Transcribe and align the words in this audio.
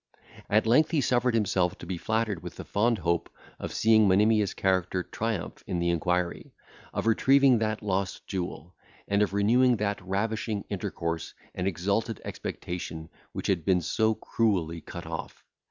At 0.49 0.65
length 0.65 0.89
he 0.89 0.99
suffered 0.99 1.35
himself 1.35 1.77
to 1.77 1.85
be 1.85 1.95
flattered 1.99 2.41
with 2.41 2.55
the 2.55 2.65
fond 2.65 2.97
hope 2.97 3.29
of 3.59 3.71
seeing 3.71 4.07
Monimia's 4.07 4.55
character 4.55 5.03
triumph 5.03 5.63
in 5.67 5.77
the 5.77 5.89
inquiry, 5.91 6.55
of 6.91 7.05
retrieving 7.05 7.59
that 7.59 7.83
lost 7.83 8.25
jewel, 8.25 8.73
and 9.07 9.21
of 9.21 9.31
renewing 9.35 9.75
that 9.77 10.01
ravishing 10.01 10.65
intercourse 10.69 11.35
and 11.53 11.67
exalted 11.67 12.19
expectation 12.25 13.09
which 13.33 13.45
had 13.45 13.63
been 13.63 13.81
so 13.81 14.15
cruelly 14.15 14.81
cut 14.81 15.05
off. 15.05 15.45